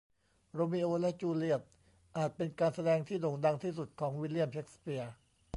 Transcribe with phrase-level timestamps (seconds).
[0.53, 1.61] โรมิโอและจูเลียต
[2.17, 5.13] อาจเป็นการแสดงที่โด่งดังที่สุดของวิลเลียมเชกสเปียร์